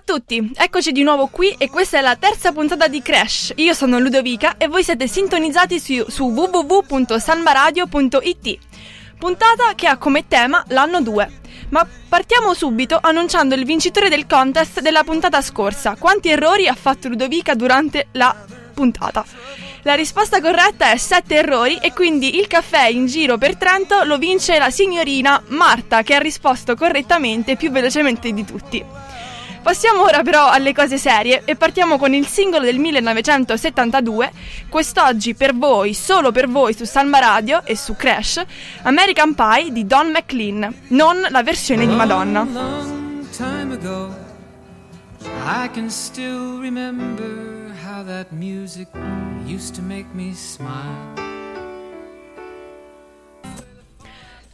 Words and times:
tutti, 0.00 0.50
eccoci 0.54 0.92
di 0.92 1.02
nuovo 1.02 1.28
qui 1.28 1.54
e 1.58 1.68
questa 1.68 1.98
è 1.98 2.00
la 2.00 2.16
terza 2.16 2.52
puntata 2.52 2.88
di 2.88 3.02
Crash. 3.02 3.52
Io 3.56 3.74
sono 3.74 3.98
Ludovica 3.98 4.56
e 4.56 4.66
voi 4.66 4.82
siete 4.82 5.06
sintonizzati 5.06 5.78
su, 5.78 6.04
su 6.08 6.30
www.sanbaradio.it. 6.30 8.58
Puntata 9.18 9.74
che 9.74 9.86
ha 9.86 9.96
come 9.96 10.26
tema 10.26 10.64
l'anno 10.68 11.00
2. 11.00 11.42
Ma 11.70 11.86
partiamo 12.08 12.54
subito 12.54 12.98
annunciando 13.00 13.54
il 13.54 13.64
vincitore 13.64 14.08
del 14.08 14.26
contest 14.26 14.80
della 14.80 15.04
puntata 15.04 15.40
scorsa. 15.42 15.96
Quanti 15.98 16.28
errori 16.28 16.66
ha 16.66 16.74
fatto 16.74 17.08
Ludovica 17.08 17.54
durante 17.54 18.08
la 18.12 18.34
puntata? 18.74 19.24
La 19.82 19.94
risposta 19.94 20.40
corretta 20.40 20.90
è 20.90 20.96
7 20.96 21.34
errori 21.34 21.76
e 21.76 21.92
quindi 21.92 22.38
il 22.38 22.46
caffè 22.46 22.88
in 22.88 23.06
giro 23.06 23.36
per 23.36 23.56
Trento 23.56 24.02
lo 24.04 24.16
vince 24.16 24.58
la 24.58 24.70
signorina 24.70 25.42
Marta 25.48 26.02
che 26.02 26.14
ha 26.14 26.18
risposto 26.18 26.74
correttamente 26.74 27.56
più 27.56 27.70
velocemente 27.70 28.32
di 28.32 28.44
tutti. 28.44 28.84
Passiamo 29.64 30.02
ora 30.02 30.22
però 30.22 30.50
alle 30.50 30.74
cose 30.74 30.98
serie 30.98 31.40
e 31.46 31.56
partiamo 31.56 31.96
con 31.96 32.12
il 32.12 32.26
singolo 32.26 32.66
del 32.66 32.78
1972, 32.78 34.30
quest'oggi 34.68 35.34
per 35.34 35.56
voi, 35.56 35.94
solo 35.94 36.32
per 36.32 36.50
voi 36.50 36.74
su 36.74 36.84
Salma 36.84 37.18
Radio 37.18 37.64
e 37.64 37.74
su 37.74 37.96
Crash, 37.96 38.44
American 38.82 39.34
Pie 39.34 39.72
di 39.72 39.86
Don 39.86 40.10
McLean, 40.10 40.72
non 40.88 41.26
la 41.30 41.42
versione 41.42 41.86
di 41.86 41.94
Madonna. 41.94 42.46
I 45.46 45.68
can 45.72 45.88
still 45.88 46.60
remember 46.60 47.74
how 47.86 48.04
that 48.04 48.30
music 48.32 48.88
used 49.46 49.74
to 49.76 49.82
make 49.82 50.06
me 50.14 50.34
smile. 50.34 51.33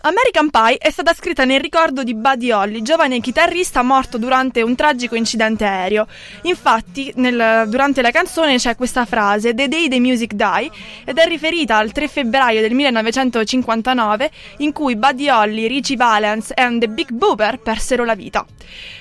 American 0.03 0.49
Pie 0.49 0.79
è 0.79 0.91
stata 0.91 1.13
scritta 1.13 1.45
nel 1.45 1.61
ricordo 1.61 2.03
di 2.03 2.15
Buddy 2.15 2.51
Holly, 2.51 2.81
giovane 2.81 3.21
chitarrista 3.21 3.83
morto 3.83 4.17
durante 4.17 4.63
un 4.63 4.75
tragico 4.75 5.15
incidente 5.15 5.67
aereo. 5.67 6.07
Infatti, 6.43 7.13
nel, 7.17 7.69
durante 7.69 8.01
la 8.01 8.11
canzone 8.11 8.57
c'è 8.57 8.77
questa 8.77 9.05
frase 9.05 9.53
The 9.53 9.69
Day 9.69 9.89
the 9.89 10.01
Music 10.01 10.33
Die 10.33 10.71
ed 11.05 11.19
è 11.19 11.27
riferita 11.27 11.77
al 11.77 11.93
3 11.93 12.09
febbraio 12.09 12.63
del 12.63 12.73
1959 12.73 14.31
in 14.59 14.73
cui 14.73 14.97
Buddy 14.97 15.29
Holly, 15.29 15.67
Richie 15.67 15.97
Valens 15.97 16.53
e 16.55 16.79
The 16.79 16.89
Big 16.89 17.11
Booper 17.11 17.59
persero 17.59 18.07
la 18.07 18.15
vita. 18.15 18.47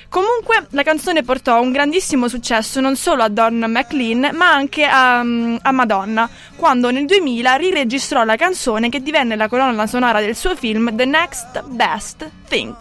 Comunque, 0.09 0.65
la 0.71 0.81
canzone 0.81 1.21
portò 1.21 1.61
un 1.61 1.71
grandissimo 1.71 2.27
successo 2.27 2.81
non 2.81 2.95
solo 2.95 3.21
a 3.21 3.29
Don 3.29 3.63
McLean, 3.67 4.31
ma 4.33 4.51
anche 4.51 4.83
a, 4.83 5.19
a, 5.19 5.71
Madonna, 5.71 6.27
quando 6.55 6.89
nel 6.89 7.05
2000 7.05 7.55
riregistrò 7.55 8.23
la 8.23 8.35
canzone 8.35 8.89
che 8.89 9.03
divenne 9.03 9.35
la 9.35 9.47
colonna 9.47 9.85
sonora 9.85 10.19
del 10.19 10.35
suo 10.35 10.55
film 10.55 10.95
The 10.95 11.05
Next 11.05 11.63
Best 11.67 12.27
Thing. 12.47 12.75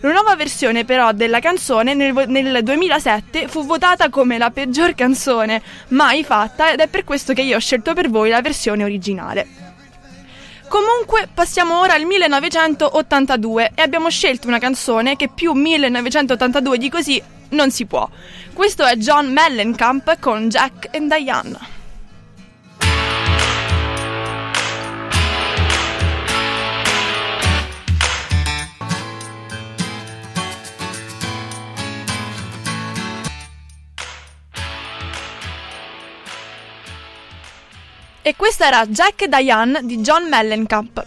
La 0.00 0.12
nuova 0.12 0.36
versione 0.36 0.84
però 0.84 1.10
della 1.10 1.40
canzone 1.40 1.94
nel, 1.94 2.14
nel, 2.28 2.62
2007 2.62 3.48
fu 3.48 3.66
votata 3.66 4.08
come 4.08 4.38
la 4.38 4.50
peggior 4.50 4.94
canzone 4.94 5.60
mai 5.88 6.22
fatta 6.22 6.70
ed 6.70 6.78
è 6.78 6.86
per 6.86 7.02
questo 7.02 7.32
che 7.32 7.42
io 7.42 7.56
ho 7.56 7.60
scelto 7.60 7.92
per 7.92 8.08
voi 8.08 8.28
la 8.30 8.40
versione 8.40 8.84
originale. 8.84 9.65
Comunque 10.68 11.28
passiamo 11.32 11.78
ora 11.78 11.94
al 11.94 12.04
1982 12.04 13.72
e 13.74 13.82
abbiamo 13.82 14.10
scelto 14.10 14.48
una 14.48 14.58
canzone 14.58 15.16
che 15.16 15.28
più 15.28 15.52
1982 15.52 16.78
di 16.78 16.90
così 16.90 17.22
non 17.50 17.70
si 17.70 17.86
può. 17.86 18.08
Questo 18.52 18.84
è 18.84 18.96
John 18.96 19.32
Mellencamp 19.32 20.18
con 20.18 20.48
Jack 20.48 20.88
and 20.94 21.14
Diane. 21.14 21.75
E 38.26 38.34
questa 38.34 38.66
era 38.66 38.84
Jack 38.86 39.22
e 39.22 39.28
Diane 39.28 39.82
di 39.84 39.98
John 39.98 40.28
Mellencamp. 40.28 41.06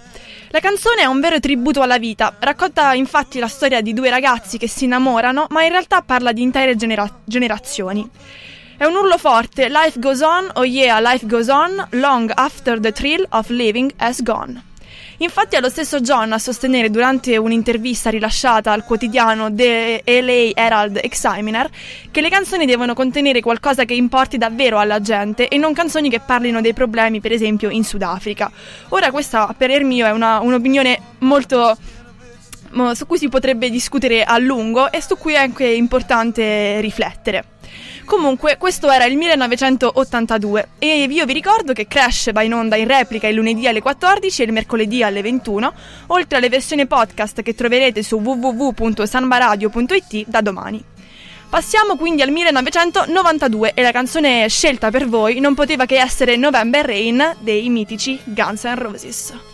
La 0.51 0.61
canzone 0.61 1.01
è 1.01 1.05
un 1.05 1.19
vero 1.19 1.37
tributo 1.41 1.81
alla 1.81 1.97
vita, 1.97 2.33
racconta 2.39 2.93
infatti 2.93 3.39
la 3.39 3.49
storia 3.49 3.81
di 3.81 3.91
due 3.91 4.09
ragazzi 4.09 4.57
che 4.57 4.69
si 4.69 4.85
innamorano, 4.85 5.47
ma 5.49 5.65
in 5.65 5.71
realtà 5.71 6.01
parla 6.01 6.31
di 6.31 6.41
intere 6.41 6.77
genera- 6.77 7.19
generazioni. 7.25 8.09
È 8.77 8.85
un 8.85 8.95
urlo 8.95 9.17
forte, 9.17 9.67
Life 9.67 9.99
goes 9.99 10.21
on, 10.21 10.49
oh 10.53 10.63
yeah, 10.63 11.01
life 11.01 11.27
goes 11.27 11.49
on, 11.49 11.85
long 11.89 12.31
after 12.35 12.79
the 12.79 12.93
thrill 12.93 13.25
of 13.31 13.49
living 13.49 13.91
has 13.97 14.23
gone. 14.23 14.68
Infatti 15.17 15.55
è 15.55 15.59
lo 15.59 15.69
stesso 15.69 15.99
John 15.99 16.31
a 16.31 16.39
sostenere 16.39 16.89
durante 16.89 17.35
un'intervista 17.37 18.09
rilasciata 18.09 18.71
al 18.71 18.83
quotidiano 18.83 19.53
The 19.53 20.01
LA 20.05 20.51
Herald 20.53 20.99
Examiner 21.01 21.69
che 22.09 22.21
le 22.21 22.29
canzoni 22.29 22.65
devono 22.65 22.93
contenere 22.93 23.41
qualcosa 23.41 23.85
che 23.85 23.93
importi 23.93 24.37
davvero 24.37 24.79
alla 24.79 25.01
gente 25.01 25.47
e 25.47 25.57
non 25.57 25.73
canzoni 25.73 26.09
che 26.09 26.19
parlino 26.19 26.61
dei 26.61 26.73
problemi, 26.73 27.19
per 27.19 27.31
esempio, 27.31 27.69
in 27.69 27.83
Sudafrica. 27.83 28.51
Ora 28.89 29.11
questa, 29.11 29.47
a 29.47 29.53
parer 29.53 29.83
mio, 29.83 30.05
è 30.05 30.11
una, 30.11 30.39
un'opinione 30.39 30.99
molto 31.19 31.77
su 32.93 33.07
cui 33.07 33.17
si 33.17 33.29
potrebbe 33.29 33.69
discutere 33.69 34.23
a 34.23 34.37
lungo 34.37 34.91
e 34.91 35.01
su 35.01 35.17
cui 35.17 35.33
è 35.33 35.37
anche 35.37 35.65
importante 35.65 36.79
riflettere. 36.81 37.43
Comunque, 38.09 38.57
questo 38.57 38.89
era 38.89 39.05
il 39.05 39.15
1982 39.17 40.69
e 40.79 41.03
io 41.03 41.25
vi 41.27 41.33
ricordo 41.33 41.73
che 41.73 41.85
Crash 41.85 42.31
va 42.31 42.41
in 42.41 42.55
onda 42.55 42.75
in 42.75 42.87
replica 42.87 43.27
il 43.27 43.35
lunedì 43.35 43.67
alle 43.67 43.83
14 43.83 44.41
e 44.41 44.45
il 44.45 44.51
mercoledì 44.51 45.03
alle 45.03 45.21
21, 45.21 45.71
oltre 46.07 46.39
alle 46.39 46.49
versioni 46.49 46.87
podcast 46.87 47.43
che 47.43 47.53
troverete 47.53 48.01
su 48.01 48.15
www.sanbaradio.it 48.15 50.25
da 50.25 50.41
domani. 50.41 50.83
Passiamo 51.51 51.97
quindi 51.97 52.23
al 52.23 52.31
1992 52.31 53.73
e 53.75 53.83
la 53.83 53.91
canzone 53.91 54.49
scelta 54.49 54.89
per 54.89 55.07
voi 55.07 55.39
non 55.39 55.53
poteva 55.53 55.85
che 55.85 55.99
essere 55.99 56.35
November 56.35 56.83
Rain 56.83 57.35
dei 57.41 57.69
mitici 57.69 58.19
Guns 58.23 58.63
N' 58.63 58.75
Roses. 58.75 59.48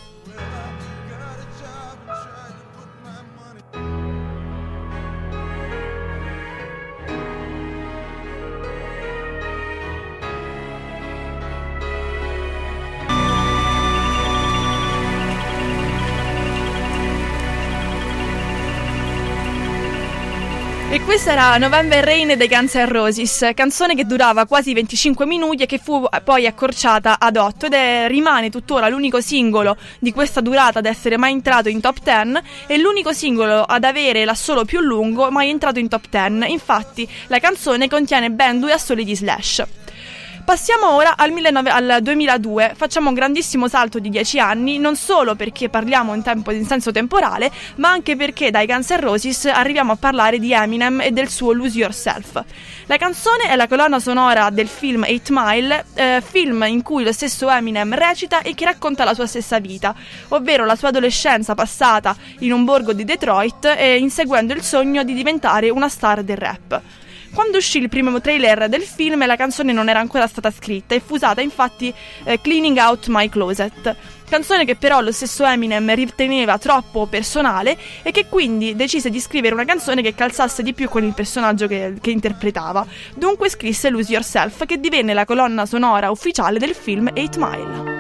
E 20.88 21.02
questa 21.02 21.32
era 21.32 21.58
November 21.58 22.04
Rain 22.04 22.38
dei 22.38 22.48
Guns 22.48 22.76
N' 22.76 22.88
Roses, 22.88 23.52
canzone 23.54 23.96
che 23.96 24.06
durava 24.06 24.46
quasi 24.46 24.72
25 24.72 25.26
minuti 25.26 25.64
e 25.64 25.66
che 25.66 25.78
fu 25.78 26.08
poi 26.24 26.46
accorciata 26.46 27.18
ad 27.20 27.36
8 27.36 27.66
ed 27.66 27.74
è, 27.74 28.06
rimane 28.08 28.50
tuttora 28.50 28.88
l'unico 28.88 29.20
singolo 29.20 29.76
di 30.00 30.14
questa 30.14 30.42
durata 30.42 30.80
ad 30.80 30.86
essere 30.86 31.18
mai 31.18 31.34
entrato 31.34 31.70
in 31.70 31.82
top 31.82 31.98
10 32.02 32.40
e 32.68 32.78
l'unico 32.78 33.12
singolo 33.12 33.64
ad 33.64 33.84
avere 33.84 34.26
l'assolo 34.26 34.64
più 34.64 34.80
lungo 34.80 35.30
mai 35.32 35.50
entrato 35.50 35.80
in 35.80 35.90
top 35.90 36.06
10. 36.08 36.52
Infatti 36.52 37.10
la 37.28 37.40
canzone 37.40 37.90
contiene 37.90 38.30
ben 38.30 38.60
due 38.60 38.72
assoli 38.72 39.04
di 39.04 39.16
Slash. 39.16 39.85
Passiamo 40.46 40.94
ora 40.94 41.18
al, 41.18 41.34
19, 41.34 41.70
al, 41.72 41.98
2002, 42.04 42.74
facciamo 42.76 43.10
un 43.10 43.16
grandissimo 43.16 43.68
salto 43.68 43.98
di 43.98 44.12
10 44.12 44.40
anni, 44.40 44.78
non 44.78 44.96
solo 44.96 45.34
perché 45.34 45.70
parliamo 45.70 46.14
in, 46.14 46.22
tempo, 46.22 46.52
in 46.52 46.68
senso 46.68 46.92
temporale, 46.92 47.52
ma 47.78 47.90
anche 47.90 48.16
perché 48.16 48.52
dai 48.52 48.68
Guns 48.68 48.92
N' 48.92 49.00
Roses 49.00 49.46
arriviamo 49.46 49.94
a 49.94 49.96
parlare 49.96 50.38
di 50.38 50.54
Eminem 50.54 51.02
e 51.02 51.10
del 51.10 51.30
suo 51.30 51.52
Lose 51.52 51.80
Yourself. 51.80 52.44
La 52.86 52.98
canzone 52.98 53.46
è 53.46 53.56
la 53.56 53.68
colonna 53.68 54.00
sonora 54.00 54.52
del 54.52 54.68
film 54.68 55.04
8 55.10 55.22
Mile, 55.30 55.86
eh, 55.96 56.24
film 56.24 56.64
in 56.68 56.84
cui 56.84 57.04
lo 57.04 57.12
stesso 57.12 57.50
Eminem 57.50 57.96
recita 57.96 58.44
e 58.44 58.54
che 58.54 58.66
racconta 58.66 59.04
la 59.04 59.16
sua 59.16 59.26
stessa 59.26 59.58
vita, 59.58 59.96
ovvero 60.28 60.64
la 60.64 60.76
sua 60.76 60.90
adolescenza 60.90 61.56
passata 61.56 62.16
in 62.42 62.54
un 62.54 62.66
borgo 62.66 62.94
di 62.94 63.04
Detroit 63.04 63.66
e 63.66 63.98
inseguendo 63.98 64.54
il 64.54 64.62
sogno 64.62 65.04
di 65.04 65.16
diventare 65.16 65.72
una 65.72 65.90
star 65.90 66.22
del 66.22 66.38
rap. 66.38 66.82
Quando 67.36 67.58
uscì 67.58 67.80
il 67.80 67.90
primo 67.90 68.22
trailer 68.22 68.70
del 68.70 68.84
film 68.84 69.26
la 69.26 69.36
canzone 69.36 69.74
non 69.74 69.90
era 69.90 70.00
ancora 70.00 70.26
stata 70.26 70.50
scritta 70.52 70.96
e 70.96 71.02
fu 71.02 71.16
usata 71.16 71.42
infatti 71.42 71.94
eh, 72.24 72.40
Cleaning 72.40 72.78
Out 72.78 73.08
My 73.10 73.28
Closet. 73.28 73.94
Canzone 74.30 74.64
che 74.64 74.78
però 74.78 75.02
lo 75.02 75.12
stesso 75.12 75.46
Eminem 75.46 75.94
riteneva 75.94 76.58
troppo 76.58 77.08
personale 77.08 77.78
e 78.04 78.12
che 78.12 78.28
quindi 78.30 78.74
decise 78.78 79.10
di 79.10 79.20
scrivere 79.20 79.54
una 79.54 79.66
canzone 79.66 80.02
che 80.02 80.16
calzasse 80.16 80.64
di 80.64 80.74
più 80.74 80.88
con 80.88 81.04
il 81.04 81.14
personaggio 81.14 81.68
che, 81.68 81.96
che 82.00 82.12
interpretava. 82.12 82.88
Dunque 83.14 83.50
scrisse 83.50 83.90
Lose 83.90 84.14
Yourself 84.14 84.66
che 84.66 84.80
divenne 84.80 85.14
la 85.14 85.26
colonna 85.26 85.66
sonora 85.66 86.12
ufficiale 86.12 86.58
del 86.58 86.74
film 86.74 87.12
8 87.14 87.38
Mile. 87.38 87.95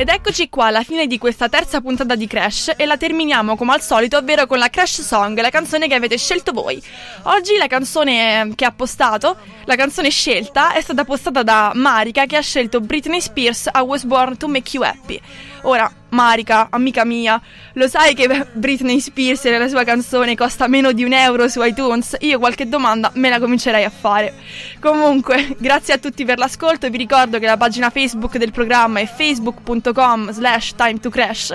Ed 0.00 0.08
eccoci 0.08 0.48
qua 0.48 0.68
alla 0.68 0.82
fine 0.82 1.06
di 1.06 1.18
questa 1.18 1.50
terza 1.50 1.82
puntata 1.82 2.14
di 2.14 2.26
Crash 2.26 2.72
e 2.74 2.86
la 2.86 2.96
terminiamo 2.96 3.54
come 3.54 3.74
al 3.74 3.82
solito, 3.82 4.16
ovvero 4.16 4.46
con 4.46 4.56
la 4.56 4.70
Crash 4.70 5.02
Song, 5.02 5.38
la 5.38 5.50
canzone 5.50 5.88
che 5.88 5.94
avete 5.94 6.16
scelto 6.16 6.52
voi. 6.52 6.82
Oggi 7.24 7.58
la 7.58 7.66
canzone 7.66 8.50
che 8.54 8.64
ha 8.64 8.72
postato, 8.72 9.36
la 9.66 9.76
canzone 9.76 10.08
scelta, 10.08 10.72
è 10.72 10.80
stata 10.80 11.04
postata 11.04 11.42
da 11.42 11.72
Marika 11.74 12.24
che 12.24 12.36
ha 12.36 12.40
scelto 12.40 12.80
Britney 12.80 13.20
Spears 13.20 13.68
I 13.74 13.80
Was 13.80 14.04
Born 14.04 14.38
to 14.38 14.48
Make 14.48 14.74
You 14.74 14.86
Happy. 14.86 15.20
Ora, 15.64 15.92
Marika, 16.10 16.68
amica 16.70 17.04
mia, 17.04 17.40
lo 17.74 17.88
sai 17.88 18.14
che 18.14 18.46
Britney 18.52 19.00
Spears 19.00 19.44
e 19.44 19.58
la 19.58 19.68
sua 19.68 19.84
canzone 19.84 20.36
costa 20.36 20.66
meno 20.68 20.92
di 20.92 21.04
un 21.04 21.12
euro 21.12 21.48
su 21.48 21.62
iTunes? 21.62 22.16
Io 22.20 22.38
qualche 22.38 22.68
domanda 22.68 23.10
me 23.14 23.28
la 23.28 23.38
comincerei 23.38 23.84
a 23.84 23.90
fare. 23.90 24.34
Comunque, 24.80 25.56
grazie 25.58 25.94
a 25.94 25.98
tutti 25.98 26.24
per 26.24 26.38
l'ascolto 26.38 26.88
vi 26.88 26.98
ricordo 26.98 27.38
che 27.38 27.46
la 27.46 27.56
pagina 27.56 27.90
Facebook 27.90 28.36
del 28.36 28.52
programma 28.52 29.00
è 29.00 29.06
facebook.com 29.06 30.32
slash 30.32 30.74
time 30.74 30.98
to 30.98 31.10
crash. 31.10 31.54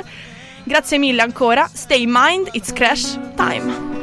Grazie 0.64 0.98
mille 0.98 1.22
ancora, 1.22 1.70
stay 1.72 2.02
in 2.02 2.10
mind, 2.12 2.50
it's 2.54 2.74
crash 2.74 3.18
time. 3.36 3.95